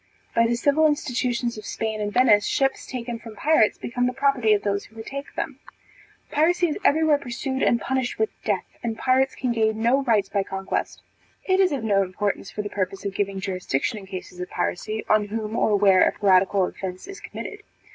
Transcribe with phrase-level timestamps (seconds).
[0.33, 4.51] By the civil institutions of Spain and Venice, ships taken from pirates became the property
[4.53, 5.59] of those who retake them.
[6.31, 10.27] Piracy is every where pursued and punished with death, and pirates can gain no rights
[10.27, 11.03] by conquest.
[11.45, 15.05] It is of no importance, for the purpose of giving jurisdiction in cases of piracy,
[15.07, 17.61] on whom or where a piratical offence is committed.